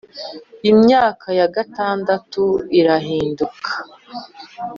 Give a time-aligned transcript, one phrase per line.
[0.71, 2.43] imyaka ya gatandatu
[2.79, 3.71] irahinduka